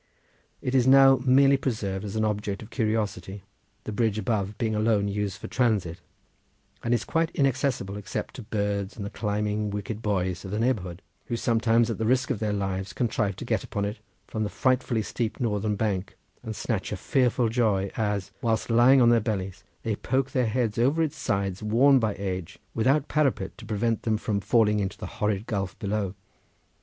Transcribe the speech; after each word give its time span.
It 0.63 0.73
is 0.73 0.87
now 0.87 1.17
merely 1.27 1.57
preserved 1.57 2.03
as 2.03 2.15
an 2.15 2.25
object 2.25 2.63
of 2.63 2.71
curiosity, 2.71 3.43
the 3.83 3.91
bridge 3.91 4.17
above 4.17 4.57
being 4.57 4.73
alone 4.73 5.07
used 5.07 5.37
for 5.37 5.47
transit, 5.47 5.99
and 6.81 6.91
is 6.91 7.03
quite 7.05 7.29
inaccessible 7.35 7.97
except 7.97 8.33
to 8.33 8.41
birds, 8.41 8.95
and 8.97 9.05
the 9.05 9.11
climbing 9.11 9.69
wicked 9.69 10.01
boys 10.01 10.43
of 10.43 10.49
the 10.49 10.57
neighbourhood, 10.57 11.03
who 11.27 11.35
sometimes 11.37 11.91
at 11.91 11.99
the 11.99 12.07
risk 12.07 12.31
of 12.31 12.39
their 12.39 12.51
lives 12.51 12.93
contrive 12.93 13.35
to 13.35 13.45
get 13.45 13.63
upon 13.63 13.85
it 13.85 13.99
from 14.25 14.41
the 14.43 14.49
frightfully 14.49 15.03
steep 15.03 15.39
northern 15.39 15.75
bank, 15.75 16.15
and 16.41 16.55
snatch 16.55 16.91
a 16.91 16.97
fearful 16.97 17.47
joy, 17.47 17.91
as, 17.95 18.31
whilst 18.41 18.71
lying 18.71 19.03
on 19.03 19.09
their 19.11 19.19
bellies, 19.19 19.63
they 19.83 19.95
poke 19.95 20.31
their 20.31 20.47
heads 20.47 20.79
over 20.79 21.03
its 21.03 21.15
sides 21.15 21.61
worn 21.61 21.99
by 21.99 22.15
age, 22.15 22.57
without 22.73 23.07
parapet 23.07 23.55
to 23.55 23.67
prevent 23.67 24.01
them 24.01 24.17
from 24.17 24.39
falling 24.39 24.79
into 24.79 24.97
the 24.97 25.05
horrid 25.21 25.45
gulf 25.45 25.77
below. 25.77 26.15